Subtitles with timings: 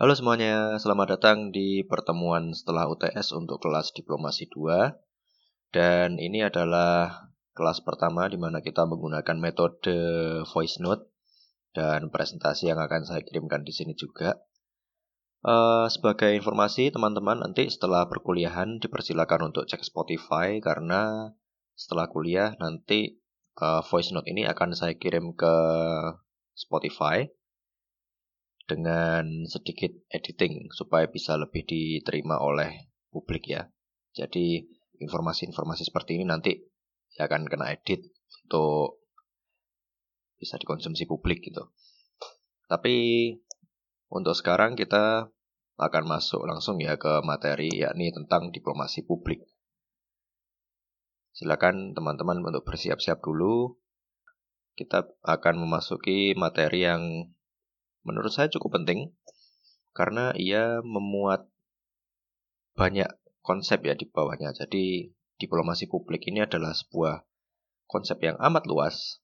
[0.00, 4.96] Halo semuanya, selamat datang di pertemuan setelah UTS untuk kelas Diplomasi 2.
[5.76, 9.92] Dan ini adalah kelas pertama di mana kita menggunakan metode
[10.48, 11.04] voice note
[11.76, 14.40] dan presentasi yang akan saya kirimkan di sini juga.
[15.44, 21.28] Uh, sebagai informasi teman-teman nanti setelah perkuliahan dipersilakan untuk cek Spotify karena
[21.76, 23.20] setelah kuliah nanti
[23.60, 25.52] uh, voice note ini akan saya kirim ke
[26.56, 27.28] Spotify
[28.70, 33.66] dengan sedikit editing supaya bisa lebih diterima oleh publik ya.
[34.14, 34.62] Jadi
[35.02, 36.54] informasi-informasi seperti ini nanti
[37.18, 38.06] ya akan kena edit
[38.46, 39.02] untuk
[40.38, 41.66] bisa dikonsumsi publik gitu.
[42.70, 42.94] Tapi
[44.14, 45.26] untuk sekarang kita
[45.80, 49.42] akan masuk langsung ya ke materi yakni tentang diplomasi publik.
[51.34, 53.80] Silakan teman-teman untuk bersiap-siap dulu.
[54.76, 57.32] Kita akan memasuki materi yang
[58.06, 59.12] menurut saya cukup penting
[59.92, 61.50] karena ia memuat
[62.78, 63.10] banyak
[63.42, 64.54] konsep ya di bawahnya.
[64.54, 67.24] Jadi diplomasi publik ini adalah sebuah
[67.90, 69.18] konsep yang amat luas.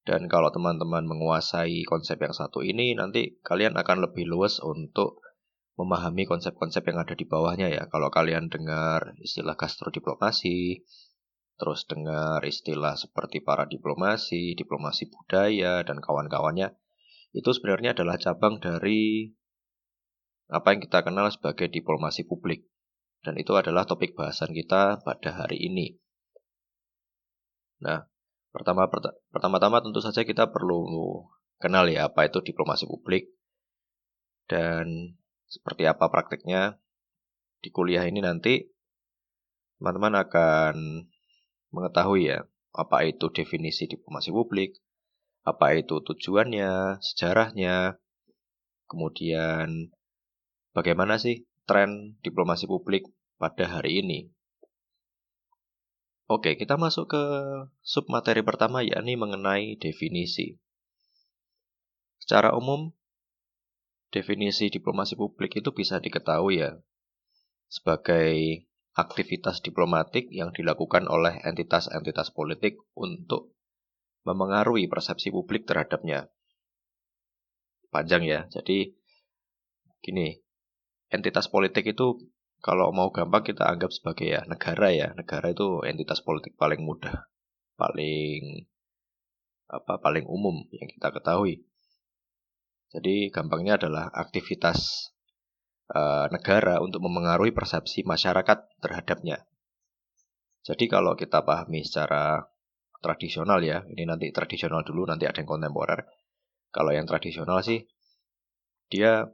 [0.00, 5.20] Dan kalau teman-teman menguasai konsep yang satu ini, nanti kalian akan lebih luas untuk
[5.76, 7.84] memahami konsep-konsep yang ada di bawahnya ya.
[7.92, 10.88] Kalau kalian dengar istilah gastrodiplomasi,
[11.60, 16.72] terus dengar istilah seperti para diplomasi, diplomasi budaya, dan kawan-kawannya,
[17.30, 19.30] itu sebenarnya adalah cabang dari
[20.50, 22.66] apa yang kita kenal sebagai diplomasi publik.
[23.20, 26.00] Dan itu adalah topik bahasan kita pada hari ini.
[27.84, 28.08] Nah,
[28.50, 28.88] pertama
[29.30, 30.88] pertama-tama tentu saja kita perlu
[31.60, 33.28] kenal ya apa itu diplomasi publik
[34.48, 35.14] dan
[35.46, 36.80] seperti apa prakteknya
[37.60, 38.72] di kuliah ini nanti
[39.78, 41.06] teman-teman akan
[41.70, 44.78] mengetahui ya apa itu definisi diplomasi publik,
[45.46, 47.96] apa itu tujuannya, sejarahnya,
[48.90, 49.94] kemudian
[50.76, 53.08] bagaimana sih tren diplomasi publik
[53.40, 54.28] pada hari ini.
[56.30, 57.22] Oke, kita masuk ke
[57.82, 60.62] sub materi pertama yakni mengenai definisi.
[62.22, 62.94] Secara umum,
[64.14, 66.78] definisi diplomasi publik itu bisa diketahui ya
[67.70, 68.66] sebagai
[68.98, 73.54] aktivitas diplomatik yang dilakukan oleh entitas-entitas politik untuk
[74.24, 76.28] memengaruhi persepsi publik terhadapnya.
[77.90, 78.94] Panjang ya, jadi
[80.00, 80.38] gini,
[81.10, 82.30] entitas politik itu
[82.60, 87.26] kalau mau gampang kita anggap sebagai ya negara ya, negara itu entitas politik paling mudah,
[87.74, 88.68] paling
[89.70, 91.64] apa paling umum yang kita ketahui.
[92.90, 95.10] Jadi gampangnya adalah aktivitas
[95.94, 99.46] uh, negara untuk memengaruhi persepsi masyarakat terhadapnya.
[100.66, 102.50] Jadi kalau kita pahami secara
[103.00, 103.82] tradisional ya.
[103.88, 106.06] Ini nanti tradisional dulu, nanti ada yang kontemporer.
[106.70, 107.88] Kalau yang tradisional sih,
[108.92, 109.26] dia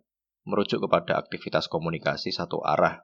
[0.46, 3.02] merujuk kepada aktivitas komunikasi satu arah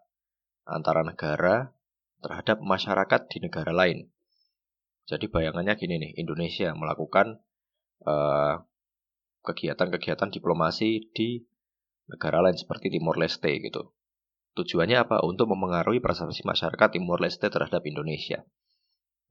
[0.63, 1.75] antara negara
[2.23, 4.09] terhadap masyarakat di negara lain.
[5.11, 7.43] Jadi bayangannya gini nih, Indonesia melakukan
[8.03, 8.67] kegiatan
[9.43, 11.43] kegiatan-kegiatan diplomasi di
[12.07, 13.91] negara lain seperti Timor Leste gitu.
[14.55, 15.27] Tujuannya apa?
[15.27, 18.47] Untuk memengaruhi persepsi masyarakat Timor Leste terhadap Indonesia.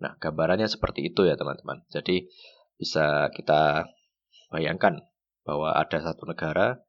[0.01, 1.85] Nah, gambarannya seperti itu ya teman-teman.
[1.93, 2.25] Jadi
[2.75, 3.85] bisa kita
[4.49, 5.05] bayangkan
[5.45, 6.81] bahwa ada satu negara,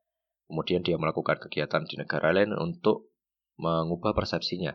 [0.48, 3.12] kemudian dia melakukan kegiatan di negara lain untuk
[3.60, 4.72] mengubah persepsinya.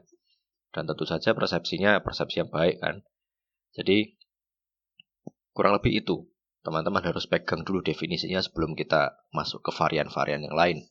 [0.69, 3.01] Dan tentu saja persepsinya persepsi yang baik kan.
[3.73, 4.13] Jadi
[5.57, 6.29] kurang lebih itu.
[6.61, 10.83] Teman-teman harus pegang dulu definisinya sebelum kita masuk ke varian-varian yang lain.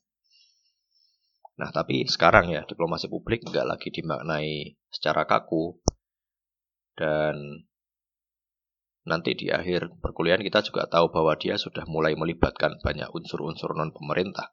[1.57, 5.81] Nah, tapi sekarang ya, diplomasi publik nggak lagi dimaknai secara kaku,
[6.97, 7.65] dan
[9.07, 14.51] nanti di akhir perkuliahan kita juga tahu bahwa dia sudah mulai melibatkan banyak unsur-unsur non-pemerintah.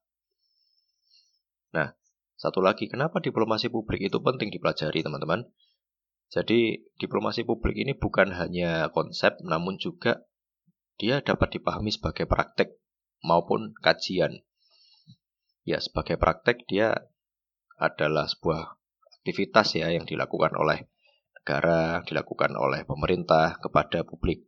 [1.73, 1.97] Nah,
[2.37, 5.49] satu lagi, kenapa diplomasi publik itu penting dipelajari teman-teman?
[6.29, 10.29] Jadi, diplomasi publik ini bukan hanya konsep, namun juga
[11.01, 12.77] dia dapat dipahami sebagai praktek
[13.25, 14.45] maupun kajian.
[15.65, 17.09] Ya, sebagai praktek dia
[17.81, 18.77] adalah sebuah
[19.17, 20.92] aktivitas ya yang dilakukan oleh
[21.43, 24.47] negara, dilakukan oleh pemerintah kepada publik.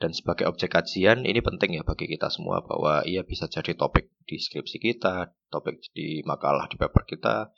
[0.00, 4.08] Dan sebagai objek kajian ini penting ya bagi kita semua bahwa ia bisa jadi topik
[4.24, 7.52] di skripsi kita, topik di makalah di paper kita,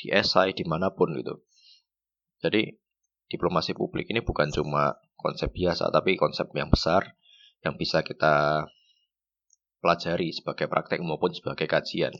[0.00, 1.44] di esai, di mana pun gitu.
[2.40, 2.72] Jadi
[3.28, 7.20] diplomasi publik ini bukan cuma konsep biasa, tapi konsep yang besar
[7.60, 8.64] yang bisa kita
[9.84, 12.16] pelajari sebagai praktek maupun sebagai kajian.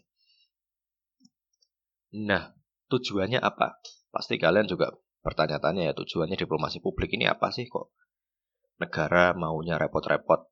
[2.13, 2.53] Nah,
[2.93, 3.81] tujuannya apa?
[4.13, 4.93] Pasti kalian juga
[5.27, 7.91] Pertanyaannya ya tujuannya diplomasi publik ini apa sih kok
[8.79, 10.47] negara maunya repot-repot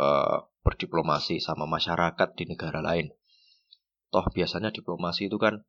[0.00, 3.12] uh, berdiplomasi sama masyarakat di negara lain.
[4.08, 5.68] Toh biasanya diplomasi itu kan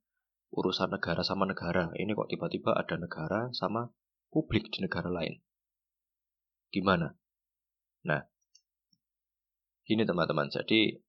[0.56, 1.92] urusan negara sama negara.
[1.92, 3.92] Ini kok tiba-tiba ada negara sama
[4.32, 5.44] publik di negara lain.
[6.72, 7.20] Gimana?
[8.08, 8.24] Nah,
[9.84, 10.48] gini teman-teman.
[10.48, 11.04] Jadi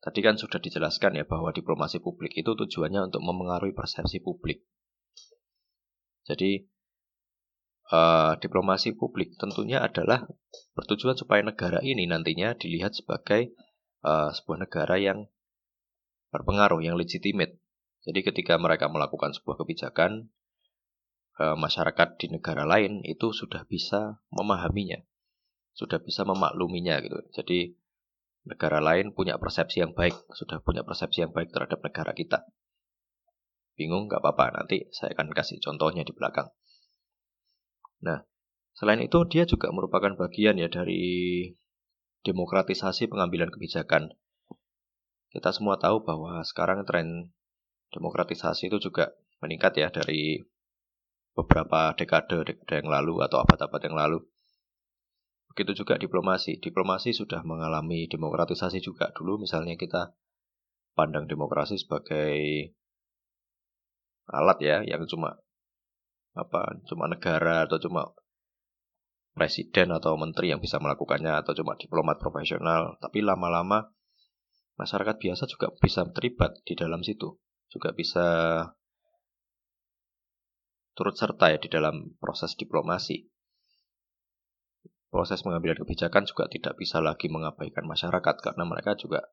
[0.00, 4.64] tadi kan sudah dijelaskan ya bahwa diplomasi publik itu tujuannya untuk memengaruhi persepsi publik.
[6.26, 6.66] Jadi
[7.94, 10.26] uh, diplomasi publik tentunya adalah
[10.74, 13.54] bertujuan supaya negara ini nantinya dilihat sebagai
[14.02, 15.30] uh, sebuah negara yang
[16.34, 17.62] berpengaruh, yang legitimate.
[18.06, 20.30] Jadi ketika mereka melakukan sebuah kebijakan,
[21.38, 25.02] uh, masyarakat di negara lain itu sudah bisa memahaminya,
[25.74, 27.18] sudah bisa memakluminya gitu.
[27.34, 27.78] Jadi
[28.46, 32.46] negara lain punya persepsi yang baik, sudah punya persepsi yang baik terhadap negara kita.
[33.76, 36.48] Bingung nggak apa-apa, nanti saya akan kasih contohnya di belakang.
[38.00, 38.24] Nah,
[38.72, 41.52] selain itu dia juga merupakan bagian ya dari
[42.24, 44.16] demokratisasi pengambilan kebijakan.
[45.28, 47.36] Kita semua tahu bahwa sekarang tren
[47.92, 49.12] demokratisasi itu juga
[49.44, 50.40] meningkat ya dari
[51.36, 54.18] beberapa dekade, dekade yang lalu atau abad-abad yang lalu.
[55.52, 56.56] Begitu juga diplomasi.
[56.60, 59.12] Diplomasi sudah mengalami demokratisasi juga.
[59.12, 60.16] Dulu misalnya kita
[60.96, 62.72] pandang demokrasi sebagai
[64.30, 65.38] alat ya yang cuma
[66.36, 68.12] apa cuma negara atau cuma
[69.36, 72.96] presiden atau menteri yang bisa melakukannya atau cuma diplomat profesional.
[73.00, 73.92] Tapi lama-lama
[74.80, 77.36] masyarakat biasa juga bisa terlibat di dalam situ
[77.68, 78.26] juga bisa
[80.96, 83.28] turut serta ya di dalam proses diplomasi.
[85.12, 89.28] Proses pengambilan kebijakan juga tidak bisa lagi mengabaikan masyarakat karena mereka juga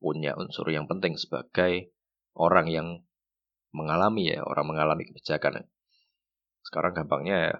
[0.00, 1.92] punya unsur yang penting sebagai
[2.36, 2.88] orang yang
[3.74, 5.66] mengalami ya orang mengalami kebijakan
[6.64, 7.54] sekarang gampangnya ya,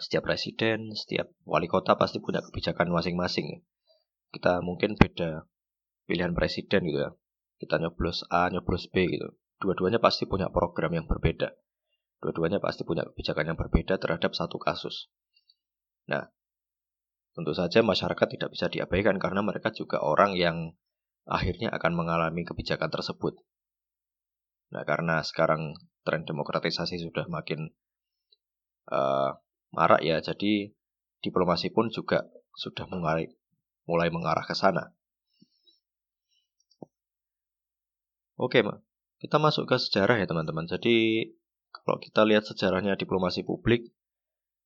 [0.00, 3.62] setiap presiden, setiap wali kota pasti punya kebijakan masing-masing.
[4.32, 5.46] Kita mungkin beda
[6.08, 7.10] pilihan presiden gitu ya.
[7.60, 9.38] Kita nyoblos A, nyoblos B gitu.
[9.62, 11.54] Dua-duanya pasti punya program yang berbeda.
[12.18, 15.12] Dua-duanya pasti punya kebijakan yang berbeda terhadap satu kasus.
[16.10, 16.32] Nah,
[17.36, 20.74] tentu saja masyarakat tidak bisa diabaikan karena mereka juga orang yang
[21.28, 23.38] akhirnya akan mengalami kebijakan tersebut.
[24.74, 27.70] Nah, karena sekarang tren demokratisasi sudah makin
[28.90, 29.38] uh,
[29.70, 30.18] marak ya.
[30.18, 30.74] Jadi
[31.22, 32.26] diplomasi pun juga
[32.58, 33.30] sudah mulai
[33.86, 34.90] mulai mengarah ke sana.
[38.34, 38.66] Oke,
[39.22, 40.66] kita masuk ke sejarah ya teman-teman.
[40.66, 41.30] Jadi
[41.70, 43.94] kalau kita lihat sejarahnya diplomasi publik,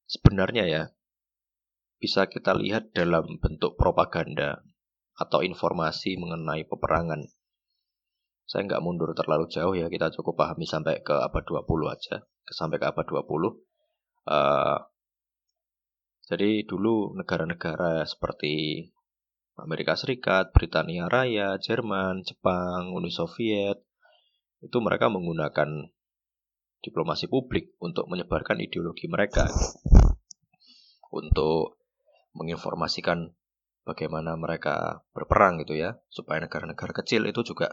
[0.09, 0.83] sebenarnya ya
[2.01, 4.65] bisa kita lihat dalam bentuk propaganda
[5.19, 7.29] atau informasi mengenai peperangan.
[8.49, 12.81] Saya nggak mundur terlalu jauh ya, kita cukup pahami sampai ke abad 20 aja, sampai
[12.81, 13.29] ke abad 20.
[14.25, 14.79] Uh,
[16.29, 18.89] jadi dulu negara-negara seperti
[19.61, 23.85] Amerika Serikat, Britania Raya, Jerman, Jepang, Uni Soviet
[24.65, 25.89] itu mereka menggunakan
[26.79, 29.51] diplomasi publik untuk menyebarkan ideologi mereka
[31.11, 31.83] untuk
[32.39, 33.35] menginformasikan
[33.83, 37.73] bagaimana mereka berperang gitu ya supaya negara-negara kecil itu juga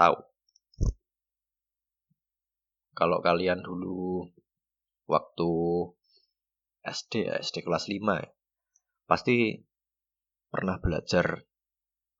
[0.00, 0.16] tahu
[2.96, 4.28] kalau kalian dulu
[5.08, 5.50] waktu
[6.84, 8.28] SD ya, SD kelas 5 ya.
[9.08, 9.56] Pasti
[10.52, 11.48] pernah belajar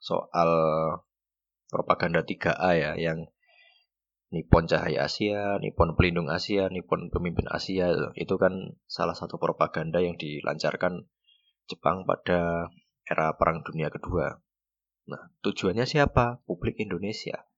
[0.01, 0.51] soal
[1.69, 3.29] propaganda 3A ya yang
[4.31, 10.15] Nippon Cahaya Asia, Nippon Pelindung Asia, Nippon Pemimpin Asia itu kan salah satu propaganda yang
[10.15, 11.11] dilancarkan
[11.67, 12.71] Jepang pada
[13.05, 14.33] era Perang Dunia Kedua.
[15.11, 16.47] Nah, tujuannya siapa?
[16.47, 17.50] Publik Indonesia.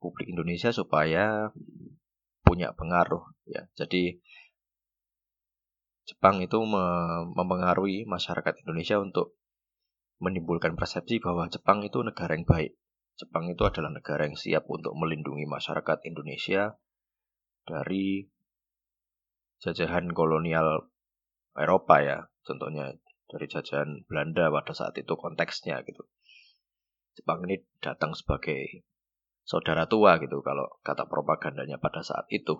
[0.00, 1.52] Publik Indonesia supaya
[2.40, 3.68] punya pengaruh ya.
[3.76, 4.18] Jadi
[6.08, 6.58] Jepang itu
[7.38, 9.38] mempengaruhi masyarakat Indonesia untuk
[10.18, 12.74] menimbulkan persepsi bahwa Jepang itu negara yang baik.
[13.14, 16.74] Jepang itu adalah negara yang siap untuk melindungi masyarakat Indonesia
[17.62, 18.26] dari
[19.60, 20.90] jajahan kolonial
[21.54, 22.96] Eropa ya, contohnya
[23.28, 26.08] dari jajahan Belanda pada saat itu konteksnya gitu.
[27.14, 28.82] Jepang ini datang sebagai
[29.42, 32.56] saudara tua gitu kalau kata propagandanya pada saat itu.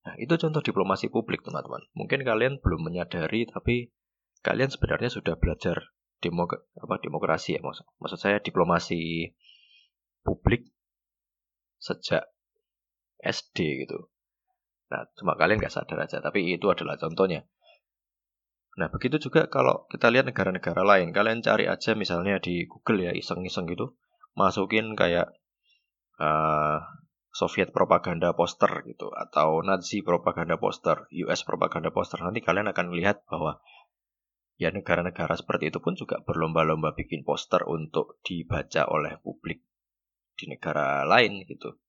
[0.00, 1.84] Nah, itu contoh diplomasi publik, teman-teman.
[1.92, 3.92] Mungkin kalian belum menyadari, tapi
[4.40, 5.92] kalian sebenarnya sudah belajar
[6.24, 9.32] demok apa demokrasi ya, maksud, maksud saya diplomasi
[10.24, 10.68] publik
[11.80, 12.28] sejak
[13.20, 14.08] SD gitu.
[14.92, 17.44] Nah, cuma kalian nggak sadar aja, tapi itu adalah contohnya.
[18.80, 23.12] Nah, begitu juga kalau kita lihat negara-negara lain, kalian cari aja misalnya di Google ya,
[23.12, 23.96] iseng-iseng gitu,
[24.32, 25.34] masukin kayak
[26.20, 26.78] uh,
[27.30, 33.24] Soviet propaganda poster gitu atau Nazi propaganda poster, US propaganda poster nanti kalian akan melihat
[33.26, 33.62] bahwa
[34.60, 39.64] ya negara-negara seperti itu pun juga berlomba-lomba bikin poster untuk dibaca oleh publik
[40.36, 41.80] di negara lain gitu.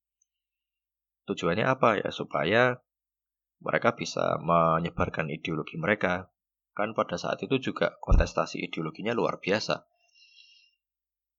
[1.28, 2.08] Tujuannya apa ya?
[2.08, 2.80] Supaya
[3.60, 6.32] mereka bisa menyebarkan ideologi mereka.
[6.72, 9.84] Kan pada saat itu juga kontestasi ideologinya luar biasa.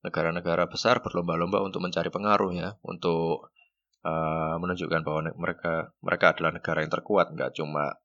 [0.03, 3.55] Negara-negara besar berlomba-lomba untuk mencari pengaruh ya, untuk
[4.03, 8.03] uh, menunjukkan bahwa mereka mereka adalah negara yang terkuat, nggak cuma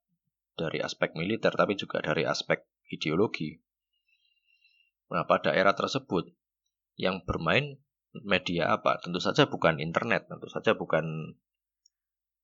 [0.55, 3.59] dari aspek militer, tapi juga dari aspek ideologi.
[5.11, 6.31] Nah, pada era tersebut,
[6.95, 7.79] yang bermain
[8.13, 8.99] media apa?
[9.03, 11.35] Tentu saja bukan internet, tentu saja bukan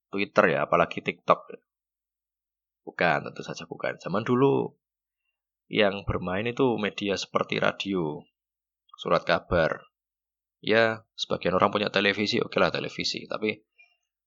[0.09, 1.59] Twitter ya, apalagi TikTok.
[2.85, 3.97] Bukan, tentu saja bukan.
[3.97, 4.73] Zaman dulu
[5.67, 8.21] yang bermain itu media seperti radio,
[8.99, 9.87] surat kabar.
[10.63, 13.29] Ya, sebagian orang punya televisi, oke lah televisi.
[13.29, 13.61] Tapi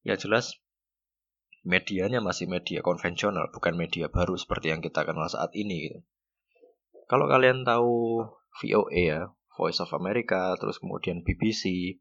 [0.06, 0.54] ya jelas
[1.66, 5.90] medianya masih media konvensional, bukan media baru seperti yang kita kenal saat ini.
[5.90, 5.98] Gitu.
[7.10, 8.24] Kalau kalian tahu
[8.62, 9.20] VOA ya,
[9.58, 11.96] Voice of America, terus kemudian BBC,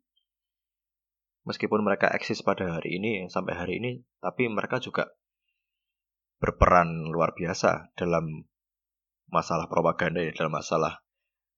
[1.48, 5.10] meskipun mereka eksis pada hari ini sampai hari ini, tapi mereka juga
[6.38, 8.46] berperan luar biasa dalam
[9.32, 11.02] masalah propaganda ya, dalam masalah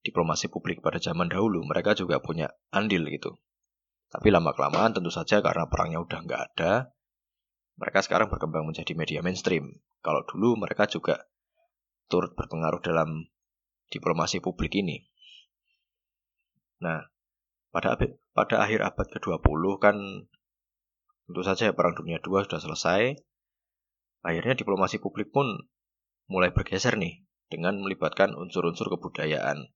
[0.03, 1.63] diplomasi publik pada zaman dahulu.
[1.65, 3.39] Mereka juga punya andil gitu.
[4.09, 6.93] Tapi lama kelamaan tentu saja karena perangnya udah nggak ada,
[7.79, 9.79] mereka sekarang berkembang menjadi media mainstream.
[10.03, 11.29] Kalau dulu mereka juga
[12.09, 13.29] turut berpengaruh dalam
[13.87, 15.07] diplomasi publik ini.
[16.83, 17.07] Nah,
[17.71, 17.95] pada
[18.35, 19.95] pada akhir abad ke-20 kan
[21.29, 23.01] tentu saja Perang Dunia II sudah selesai.
[24.25, 25.69] Akhirnya diplomasi publik pun
[26.27, 29.71] mulai bergeser nih dengan melibatkan unsur-unsur kebudayaan.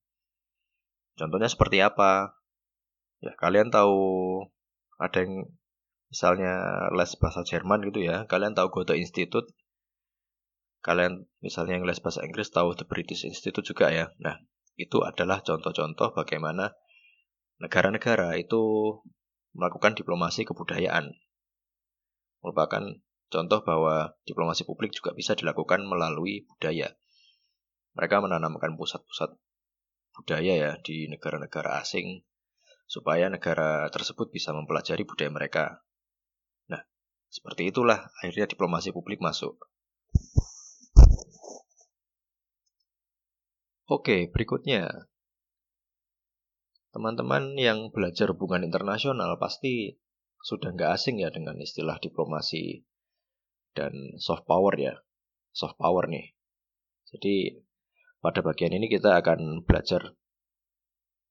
[1.14, 2.34] Contohnya seperti apa?
[3.22, 3.96] Ya, kalian tahu
[4.98, 5.48] ada yang
[6.10, 8.26] misalnya les bahasa Jerman gitu ya.
[8.26, 9.46] Kalian tahu Goethe Institute?
[10.84, 14.12] Kalian misalnya yang les bahasa Inggris tahu The British Institute juga ya.
[14.20, 14.36] Nah,
[14.76, 16.74] itu adalah contoh-contoh bagaimana
[17.62, 18.62] negara-negara itu
[19.54, 21.14] melakukan diplomasi kebudayaan.
[22.42, 26.92] Merupakan contoh bahwa diplomasi publik juga bisa dilakukan melalui budaya.
[27.94, 29.38] Mereka menanamkan pusat-pusat
[30.14, 32.22] budaya ya di negara-negara asing
[32.86, 35.64] supaya negara tersebut bisa mempelajari budaya mereka.
[36.70, 36.80] Nah,
[37.26, 39.58] seperti itulah akhirnya diplomasi publik masuk.
[43.84, 45.10] Oke, berikutnya
[46.94, 49.98] Teman-teman yang belajar hubungan internasional pasti
[50.38, 52.86] sudah nggak asing ya dengan istilah diplomasi
[53.74, 54.94] dan soft power ya.
[55.50, 56.38] Soft power nih.
[57.10, 57.63] Jadi
[58.24, 60.16] pada bagian ini kita akan belajar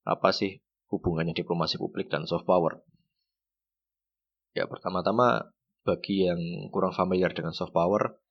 [0.06, 0.62] apa sih
[0.94, 2.86] hubungannya diplomasi publik dan soft power.
[4.54, 5.50] Ya pertama-tama
[5.82, 8.22] bagi yang kurang familiar dengan soft power,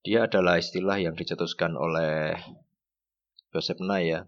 [0.00, 2.40] dia adalah istilah yang dicetuskan oleh
[3.52, 4.20] Joseph Nye ya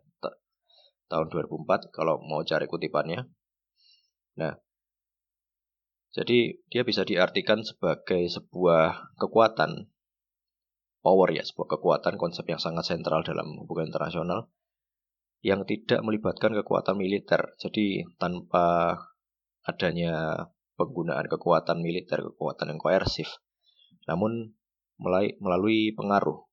[1.08, 3.24] tahun 2004 kalau mau cari kutipannya.
[4.36, 4.52] Nah,
[6.12, 9.91] jadi dia bisa diartikan sebagai sebuah kekuatan
[11.02, 14.48] power ya, sebuah kekuatan konsep yang sangat sentral dalam hubungan internasional
[15.42, 17.58] yang tidak melibatkan kekuatan militer.
[17.58, 18.94] Jadi tanpa
[19.66, 20.46] adanya
[20.78, 23.28] penggunaan kekuatan militer, kekuatan yang koersif,
[24.06, 24.54] namun
[25.42, 26.46] melalui pengaruh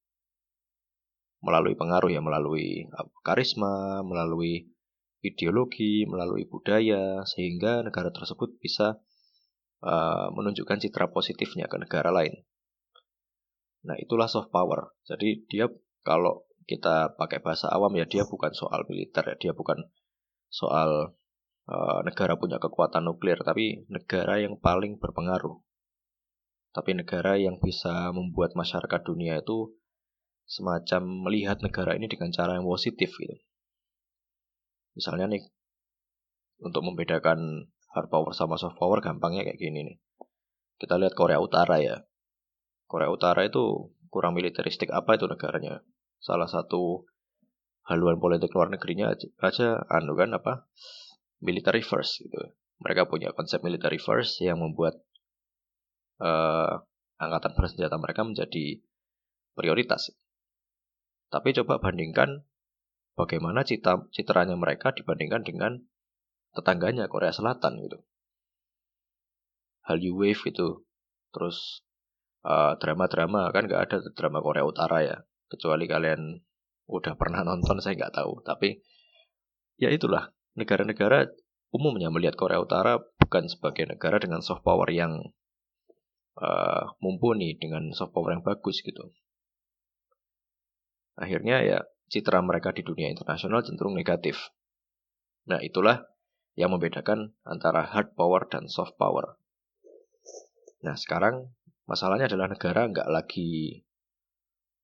[1.39, 2.91] melalui pengaruh ya melalui
[3.23, 4.67] karisma, melalui
[5.23, 8.99] ideologi, melalui budaya sehingga negara tersebut bisa
[9.83, 12.43] uh, menunjukkan citra positifnya ke negara lain.
[13.87, 14.91] Nah, itulah soft power.
[15.07, 15.71] Jadi dia
[16.03, 19.89] kalau kita pakai bahasa awam ya dia bukan soal militer ya, dia bukan
[20.49, 21.17] soal
[21.69, 25.61] uh, negara punya kekuatan nuklir, tapi negara yang paling berpengaruh.
[26.69, 29.73] Tapi negara yang bisa membuat masyarakat dunia itu
[30.49, 33.37] semacam melihat negara ini dengan cara yang positif gitu.
[34.97, 35.45] Misalnya nih,
[36.59, 39.97] untuk membedakan hard power sama soft power gampangnya kayak gini nih.
[40.81, 42.05] Kita lihat Korea Utara ya.
[42.89, 45.85] Korea Utara itu kurang militeristik apa itu negaranya.
[46.17, 47.05] Salah satu
[47.85, 50.65] haluan politik luar negerinya aja, aja anu kan apa
[51.37, 52.57] military first gitu.
[52.81, 54.97] Mereka punya konsep military first yang membuat
[56.17, 56.81] uh,
[57.21, 58.81] angkatan bersenjata mereka menjadi
[59.53, 60.09] prioritas.
[61.29, 62.41] Tapi coba bandingkan
[63.13, 65.85] bagaimana cita, citranya mereka dibandingkan dengan
[66.57, 68.01] tetangganya Korea Selatan gitu.
[69.85, 70.81] Hallyu Wave itu.
[71.29, 71.85] Terus
[72.45, 75.17] eh, drama-drama kan nggak ada drama Korea Utara ya.
[75.49, 76.39] Kecuali kalian
[76.89, 78.45] udah pernah nonton saya nggak tahu.
[78.45, 78.79] Tapi
[79.81, 81.29] ya itulah negara-negara
[81.73, 85.33] umumnya melihat Korea Utara bukan sebagai negara dengan soft power yang
[86.41, 89.13] uh, mumpuni dengan soft power yang bagus gitu
[91.19, 94.49] akhirnya ya citra mereka di dunia internasional cenderung negatif.
[95.51, 96.07] Nah itulah
[96.55, 99.37] yang membedakan antara hard power dan soft power.
[100.81, 101.51] Nah sekarang
[101.89, 103.81] masalahnya adalah negara nggak lagi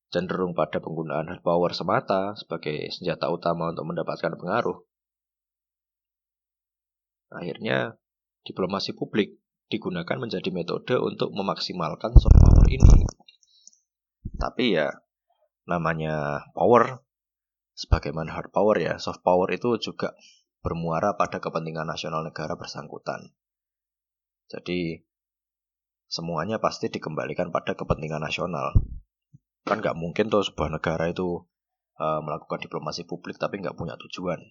[0.10, 4.82] cenderung pada penggunaan hard power semata sebagai senjata utama untuk mendapatkan pengaruh.
[7.30, 8.02] Akhirnya
[8.42, 9.38] diplomasi publik
[9.70, 13.06] digunakan menjadi metode untuk memaksimalkan soft power ini.
[14.42, 14.90] Tapi ya
[15.70, 17.06] namanya power
[17.78, 20.18] sebagaimana hard power ya, soft power itu juga
[20.66, 23.36] bermuara pada kepentingan nasional negara bersangkutan.
[24.50, 25.06] Jadi
[26.06, 28.74] semuanya pasti dikembalikan pada kepentingan nasional.
[29.66, 31.46] Kan nggak mungkin tuh sebuah negara itu
[31.98, 34.42] uh, melakukan diplomasi publik tapi nggak punya tujuan.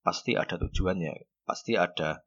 [0.00, 1.12] Pasti ada tujuannya,
[1.44, 2.24] pasti ada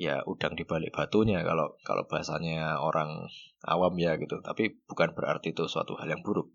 [0.00, 3.28] ya udang di balik batunya kalau kalau bahasanya orang
[3.66, 4.38] awam ya gitu.
[4.42, 6.50] Tapi bukan berarti itu suatu hal yang buruk.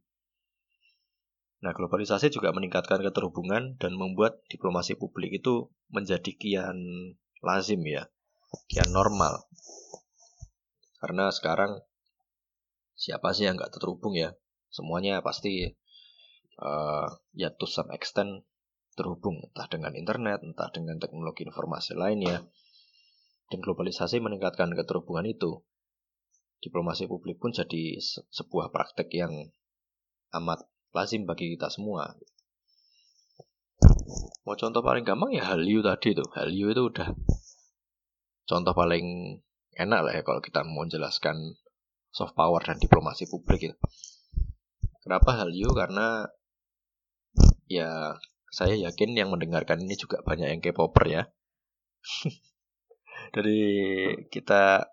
[1.63, 6.77] Nah, globalisasi juga meningkatkan keterhubungan dan membuat diplomasi publik itu menjadi kian
[7.41, 8.05] lazim ya,
[8.69, 9.49] kian normal.
[10.99, 11.83] Karena sekarang
[12.95, 14.31] siapa sih yang nggak terhubung ya?
[14.71, 15.67] Semuanya pasti
[16.59, 18.43] uh, ya to some extent
[18.95, 22.43] terhubung entah dengan internet, entah dengan teknologi informasi lainnya.
[23.45, 25.61] Dan globalisasi meningkatkan keterhubungan itu.
[26.63, 29.53] Diplomasi publik pun jadi se sebuah praktek yang
[30.33, 32.15] amat lazim bagi kita semua.
[34.47, 36.25] Mau contoh paling gampang ya Hallyu tadi tuh.
[36.33, 37.13] Hallyu itu udah
[38.49, 39.37] contoh paling
[39.75, 41.59] enak lah ya kalau kita mau jelaskan
[42.15, 43.77] soft power dan diplomasi publik itu.
[45.03, 45.69] Kenapa hal itu?
[45.75, 46.25] Karena
[47.67, 48.15] ya
[48.49, 51.23] saya yakin yang mendengarkan ini juga banyak yang K-popper ya.
[53.35, 53.59] Jadi
[54.31, 54.87] kita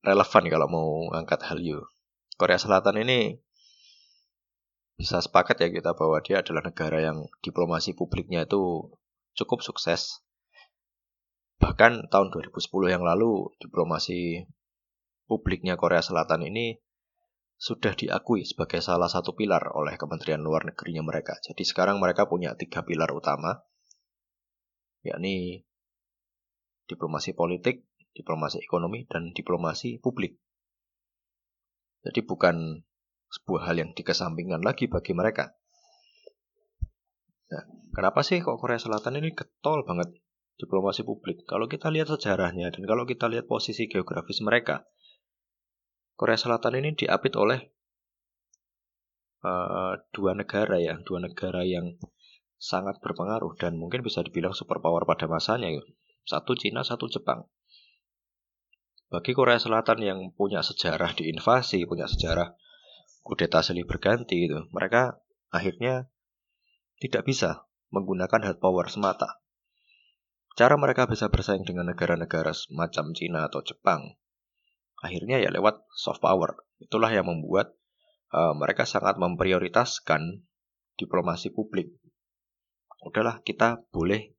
[0.00, 1.84] relevan kalau mau angkat Hallyu.
[2.38, 3.36] Korea Selatan ini
[4.98, 8.90] bisa sepakat ya kita bahwa dia adalah negara yang diplomasi publiknya itu
[9.38, 10.26] cukup sukses
[11.58, 14.46] Bahkan tahun 2010 yang lalu, diplomasi
[15.26, 16.78] publiknya Korea Selatan ini
[17.58, 21.34] sudah diakui sebagai salah satu pilar oleh Kementerian Luar Negerinya mereka.
[21.42, 23.66] Jadi sekarang mereka punya tiga pilar utama,
[25.02, 25.66] yakni
[26.86, 27.82] diplomasi politik,
[28.14, 30.38] diplomasi ekonomi, dan diplomasi publik.
[32.06, 32.86] Jadi bukan
[33.28, 35.58] sebuah hal yang dikesampingkan lagi bagi mereka.
[37.50, 40.14] Nah, kenapa sih kok Korea Selatan ini getol banget
[40.58, 41.46] diplomasi publik.
[41.46, 44.84] Kalau kita lihat sejarahnya dan kalau kita lihat posisi geografis mereka,
[46.18, 47.62] Korea Selatan ini diapit oleh
[49.46, 51.94] uh, dua negara ya, dua negara yang
[52.58, 55.70] sangat berpengaruh dan mungkin bisa dibilang superpower pada masanya.
[55.70, 55.82] Ya.
[56.26, 57.46] Satu Cina, satu Jepang.
[59.08, 62.52] Bagi Korea Selatan yang punya sejarah diinvasi, punya sejarah
[63.24, 66.12] kudeta silih berganti itu, mereka akhirnya
[67.00, 69.40] tidak bisa menggunakan hard power semata.
[70.54, 74.16] Cara mereka bisa bersaing dengan negara-negara semacam Cina atau Jepang,
[75.02, 76.64] akhirnya ya lewat soft power.
[76.78, 77.74] Itulah yang membuat
[78.34, 80.46] uh, mereka sangat memprioritaskan
[80.98, 81.94] diplomasi publik.
[83.02, 84.34] Udahlah, kita boleh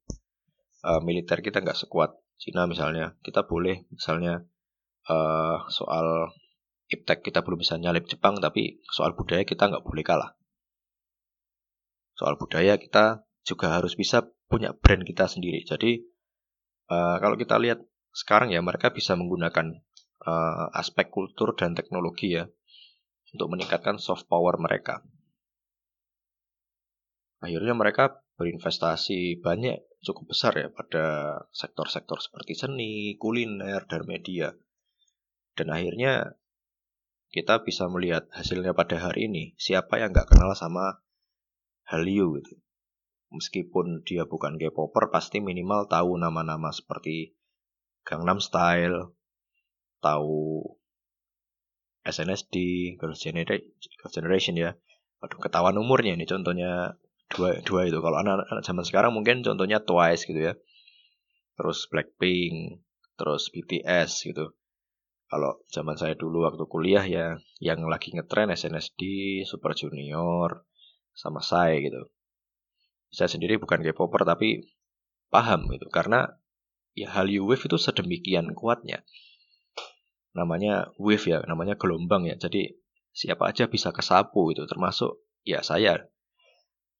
[0.83, 4.43] uh, militer kita nggak sekuat Cina misalnya, kita boleh misalnya
[5.07, 6.31] uh, soal
[6.89, 10.31] iptek kita belum bisa nyalip Jepang, tapi soal budaya kita nggak boleh kalah.
[12.15, 15.61] Soal budaya kita juga harus bisa punya brand kita sendiri.
[15.61, 16.01] Jadi
[16.89, 19.77] uh, kalau kita lihat sekarang ya mereka bisa menggunakan
[20.25, 22.49] uh, aspek kultur dan teknologi ya
[23.37, 25.05] untuk meningkatkan soft power mereka.
[27.39, 34.51] Akhirnya mereka berinvestasi banyak cukup besar ya pada sektor-sektor seperti seni, kuliner, dan media.
[35.55, 36.35] Dan akhirnya
[37.29, 39.53] kita bisa melihat hasilnya pada hari ini.
[39.55, 40.99] Siapa yang nggak kenal sama
[41.87, 42.59] Hallyu gitu
[43.29, 47.37] meskipun dia bukan K-popper pasti minimal tahu nama-nama seperti
[48.01, 49.13] Gangnam Style,
[50.01, 50.65] tahu
[52.05, 52.55] SNSD,
[52.97, 54.73] Girls Generation ya.
[55.21, 56.97] Waduh, ketahuan umurnya ini contohnya
[57.29, 57.99] dua, dua itu.
[58.01, 60.53] Kalau anak-anak zaman sekarang mungkin contohnya Twice gitu ya.
[61.59, 62.81] Terus Blackpink,
[63.19, 64.57] terus BTS gitu.
[65.29, 69.03] Kalau zaman saya dulu waktu kuliah ya, yang lagi ngetren SNSD,
[69.45, 70.65] Super Junior,
[71.13, 72.09] sama saya gitu
[73.09, 74.69] saya sendiri bukan K-popper tapi
[75.33, 75.89] paham gitu.
[75.89, 76.29] Karena
[76.93, 79.05] ya Hallyu Wave itu sedemikian kuatnya.
[80.37, 82.37] Namanya wave ya namanya gelombang ya.
[82.37, 82.77] Jadi
[83.09, 86.05] siapa aja bisa kesapu itu termasuk ya saya.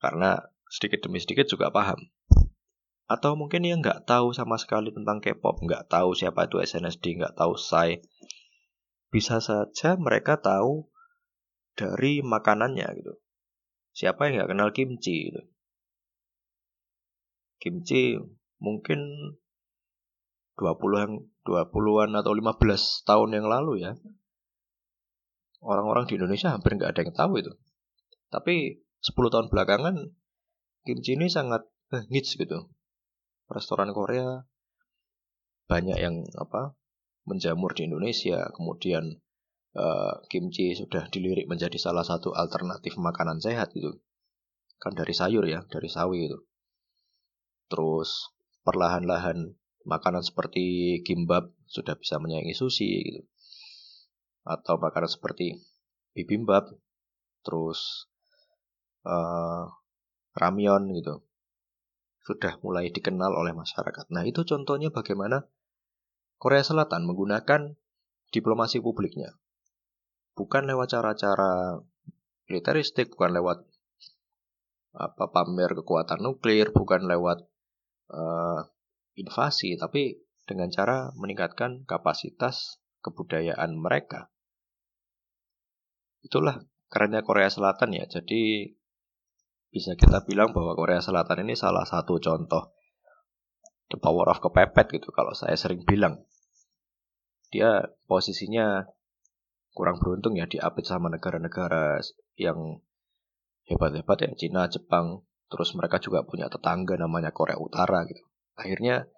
[0.02, 2.10] Karena sedikit demi sedikit juga paham.
[3.10, 7.34] Atau mungkin yang nggak tahu sama sekali tentang K-pop, nggak tahu siapa itu SNSD, nggak
[7.42, 8.06] tahu Psy,
[9.10, 10.86] bisa saja mereka tahu
[11.74, 13.14] dari makanannya gitu.
[13.98, 15.42] Siapa yang nggak kenal kimchi gitu?
[17.60, 18.18] Kimchi
[18.60, 19.00] mungkin
[20.60, 21.12] 20-an
[21.48, 23.96] 20-an atau 15 tahun yang lalu ya.
[25.60, 27.52] Orang-orang di Indonesia hampir nggak ada yang tahu itu.
[28.32, 29.96] Tapi 10 tahun belakangan
[30.84, 32.72] kimchi ini sangat eh, hits gitu.
[33.48, 34.44] Restoran Korea
[35.70, 36.76] banyak yang apa
[37.30, 39.22] menjamur di Indonesia, kemudian
[39.78, 44.02] uh, kimchi sudah dilirik menjadi salah satu alternatif makanan sehat gitu.
[44.82, 46.49] Kan dari sayur ya, dari sawi itu.
[47.70, 48.34] Terus
[48.66, 49.56] perlahan-lahan
[49.86, 53.22] makanan seperti gimbap sudah bisa menyaingi sushi gitu.
[54.44, 55.62] Atau makanan seperti
[56.18, 56.74] bibimbap,
[57.46, 58.10] terus
[59.06, 59.70] uh,
[60.34, 61.22] ramyeon gitu.
[62.26, 64.10] Sudah mulai dikenal oleh masyarakat.
[64.14, 65.50] Nah, itu contohnya bagaimana
[66.38, 67.74] Korea Selatan menggunakan
[68.30, 69.34] diplomasi publiknya.
[70.38, 71.82] Bukan lewat cara-cara
[72.48, 73.60] militeristik, bukan lewat
[74.94, 77.49] apa pamer kekuatan nuklir, bukan lewat
[78.10, 78.62] uh,
[79.16, 80.18] invasi, tapi
[80.50, 84.34] dengan cara meningkatkan kapasitas kebudayaan mereka.
[86.26, 88.10] Itulah kerennya Korea Selatan ya.
[88.10, 88.74] Jadi
[89.70, 92.74] bisa kita bilang bahwa Korea Selatan ini salah satu contoh
[93.94, 96.26] the power of kepepet gitu kalau saya sering bilang.
[97.50, 98.86] Dia posisinya
[99.74, 101.98] kurang beruntung ya diapit sama negara-negara
[102.38, 102.82] yang
[103.70, 108.22] hebat-hebat ya Cina, Jepang, terus mereka juga punya tetangga namanya Korea Utara gitu.
[108.56, 109.10] Akhirnya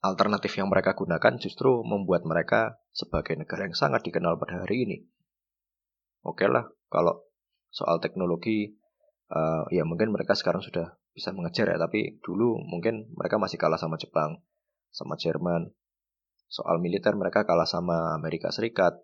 [0.00, 4.96] alternatif yang mereka gunakan justru membuat mereka sebagai negara yang sangat dikenal pada hari ini.
[6.24, 7.24] Oke lah, kalau
[7.72, 8.76] soal teknologi,
[9.32, 13.80] uh, ya mungkin mereka sekarang sudah bisa mengejar ya, tapi dulu mungkin mereka masih kalah
[13.80, 14.40] sama Jepang,
[14.92, 15.72] sama Jerman.
[16.50, 18.98] Soal militer mereka kalah sama Amerika Serikat.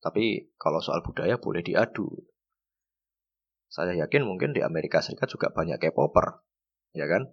[0.00, 2.08] Tapi kalau soal budaya boleh diadu.
[3.68, 6.40] Saya yakin mungkin di Amerika Serikat juga banyak K-popper,
[6.96, 7.28] ya kan?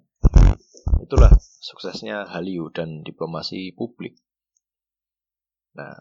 [0.99, 4.19] Itulah suksesnya Hallyu dan diplomasi publik.
[5.75, 5.95] Nah,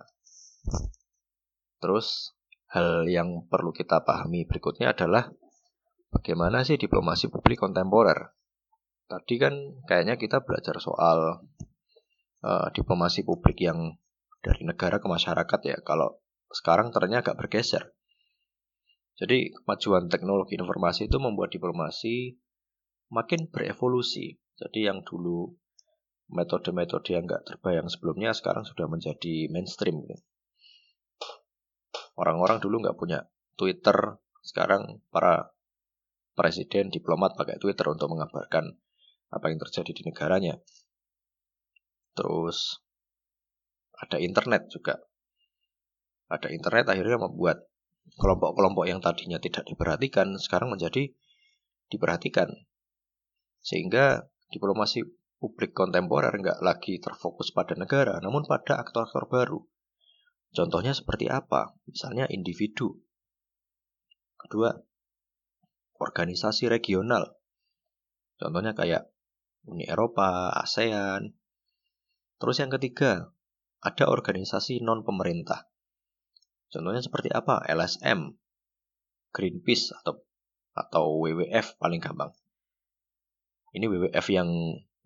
[1.78, 2.34] terus
[2.70, 5.30] hal yang perlu kita pahami berikutnya adalah
[6.10, 8.34] bagaimana sih diplomasi publik kontemporer.
[9.06, 9.54] Tadi kan
[9.86, 11.46] kayaknya kita belajar soal
[12.42, 13.98] uh, diplomasi publik yang
[14.42, 15.78] dari negara ke masyarakat ya.
[15.86, 17.94] Kalau sekarang ternyata agak bergeser.
[19.14, 22.34] Jadi kemajuan teknologi informasi itu membuat diplomasi
[23.14, 24.34] makin berevolusi.
[24.58, 25.54] Jadi yang dulu
[26.34, 30.02] metode-metode yang nggak terbayang sebelumnya sekarang sudah menjadi mainstream.
[32.18, 35.54] Orang-orang dulu nggak punya Twitter, sekarang para
[36.34, 38.74] presiden, diplomat pakai Twitter untuk mengabarkan
[39.30, 40.54] apa yang terjadi di negaranya.
[42.14, 42.82] Terus
[43.98, 44.98] ada internet juga.
[46.30, 47.66] Ada internet akhirnya membuat
[48.18, 51.10] kelompok-kelompok yang tadinya tidak diperhatikan sekarang menjadi
[51.90, 52.50] diperhatikan.
[53.64, 55.04] Sehingga diplomasi
[55.42, 59.60] publik kontemporer nggak lagi terfokus pada negara, namun pada aktor-aktor baru.
[60.54, 61.74] Contohnya seperti apa?
[61.90, 63.02] Misalnya individu.
[64.38, 64.70] Kedua,
[65.98, 67.34] organisasi regional.
[68.38, 69.10] Contohnya kayak
[69.64, 71.32] Uni Eropa, ASEAN.
[72.36, 73.32] Terus yang ketiga,
[73.80, 75.73] ada organisasi non-pemerintah.
[76.74, 77.62] Contohnya seperti apa?
[77.70, 78.34] LSM,
[79.30, 80.26] Greenpeace atau
[80.74, 82.34] atau WWF paling gampang.
[83.70, 84.50] Ini WWF yang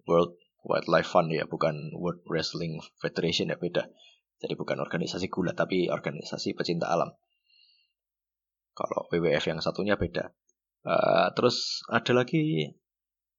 [0.08, 0.32] World
[0.64, 3.92] Wildlife Fund ya, bukan World Wrestling Federation ya beda.
[4.40, 7.12] Jadi bukan organisasi gula tapi organisasi pecinta alam.
[8.72, 10.32] Kalau WWF yang satunya beda.
[10.88, 12.72] Uh, terus ada lagi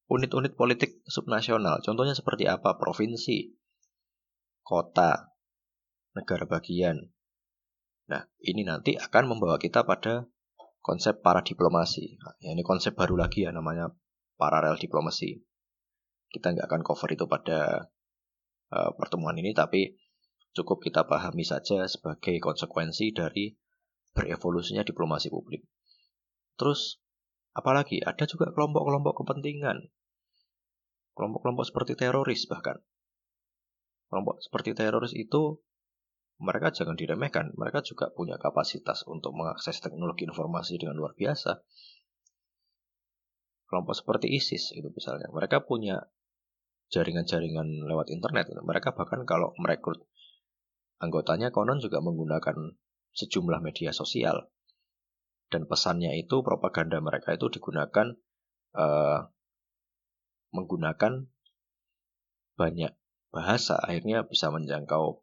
[0.05, 1.81] unit-unit politik subnasional.
[1.81, 2.75] Contohnya seperti apa?
[2.75, 3.57] Provinsi,
[4.61, 5.33] kota,
[6.13, 7.09] negara bagian,
[8.09, 10.25] Nah, ini nanti akan membawa kita pada
[10.81, 12.17] konsep para diplomasi.
[12.17, 13.93] Nah, ini konsep baru lagi ya namanya
[14.33, 15.37] paralel diplomasi.
[16.29, 17.89] Kita nggak akan cover itu pada
[18.73, 19.93] uh, pertemuan ini, tapi
[20.57, 23.53] cukup kita pahami saja sebagai konsekuensi dari
[24.17, 25.69] berevolusinya diplomasi publik.
[26.57, 26.97] Terus,
[27.53, 29.85] apalagi ada juga kelompok-kelompok kepentingan.
[31.13, 32.81] Kelompok-kelompok seperti teroris bahkan.
[34.09, 35.61] Kelompok seperti teroris itu
[36.39, 37.51] mereka jangan diremehkan.
[37.59, 41.59] Mereka juga punya kapasitas untuk mengakses teknologi informasi dengan luar biasa.
[43.67, 46.09] Kelompok seperti ISIS itu misalnya, mereka punya
[46.89, 48.49] jaringan-jaringan lewat internet.
[48.55, 50.07] Mereka bahkan kalau merekrut
[51.03, 52.55] anggotanya konon juga menggunakan
[53.13, 54.49] sejumlah media sosial.
[55.51, 58.15] Dan pesannya itu propaganda mereka itu digunakan
[58.77, 59.27] uh,
[60.55, 61.29] menggunakan
[62.57, 62.93] banyak
[63.29, 65.21] bahasa akhirnya bisa menjangkau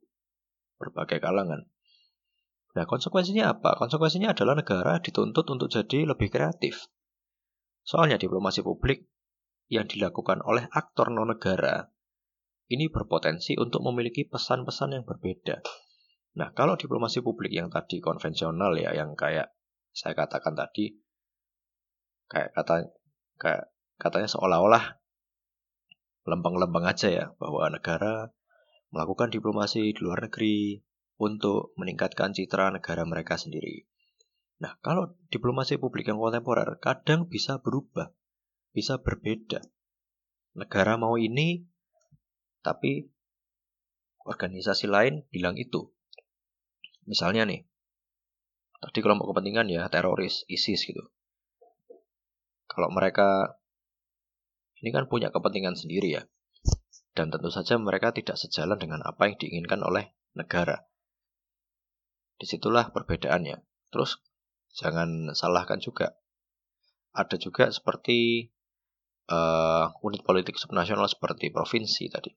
[0.76, 1.68] berbagai kalangan.
[2.76, 3.80] Nah, konsekuensinya apa?
[3.80, 6.92] Konsekuensinya adalah negara dituntut untuk jadi lebih kreatif.
[7.86, 9.08] Soalnya diplomasi publik
[9.72, 11.88] yang dilakukan oleh aktor non-negara
[12.66, 15.62] ini berpotensi untuk memiliki pesan-pesan yang berbeda.
[16.36, 19.54] Nah, kalau diplomasi publik yang tadi konvensional ya, yang kayak
[19.96, 20.92] saya katakan tadi,
[22.28, 22.92] kayak kata
[23.40, 25.00] kayak katanya seolah-olah
[26.26, 28.34] lempeng-lempeng aja ya bahwa negara
[28.96, 30.80] melakukan diplomasi di luar negeri
[31.20, 33.84] untuk meningkatkan citra negara mereka sendiri.
[34.56, 38.08] Nah, kalau diplomasi publik yang kontemporer kadang bisa berubah,
[38.72, 39.60] bisa berbeda.
[40.56, 41.68] Negara mau ini,
[42.64, 43.04] tapi
[44.24, 45.92] organisasi lain bilang itu.
[47.04, 47.68] Misalnya nih,
[48.80, 51.04] tadi kelompok kepentingan ya teroris ISIS gitu.
[52.64, 53.60] Kalau mereka
[54.80, 56.22] ini kan punya kepentingan sendiri ya.
[57.16, 60.84] Dan tentu saja mereka tidak sejalan dengan apa yang diinginkan oleh negara.
[62.36, 63.56] Di situlah perbedaannya.
[63.88, 64.20] Terus
[64.76, 66.20] jangan salahkan juga.
[67.16, 68.52] Ada juga seperti
[69.32, 72.28] uh, unit politik subnasional seperti provinsi tadi.